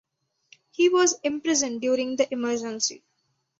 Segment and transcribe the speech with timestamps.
[0.71, 3.03] He was imprisoned during the emergency.